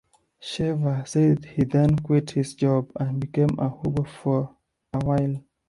Shaver 0.39 1.03
said 1.05 1.45
he 1.45 1.63
then 1.63 1.95
quit 1.99 2.31
his 2.31 2.55
job, 2.55 2.91
and 2.99 3.19
became 3.19 3.51
a 3.59 3.69
hobo 3.69 4.03
for 4.05 4.55
a 4.93 5.05
while. 5.05 5.43